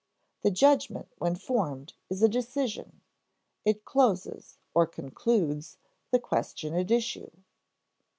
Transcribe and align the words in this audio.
The 0.41 0.49
judgment 0.49 1.09
when 1.19 1.35
formed 1.35 1.93
is 2.09 2.23
a 2.23 2.27
decision; 2.27 3.01
it 3.63 3.85
closes 3.85 4.57
(or 4.73 4.87
concludes) 4.87 5.77
the 6.09 6.17
question 6.17 6.73
at 6.73 6.89
issue. 6.89 7.29